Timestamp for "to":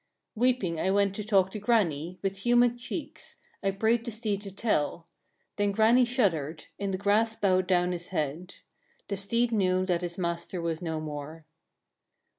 1.13-1.23, 1.51-1.59, 4.41-4.51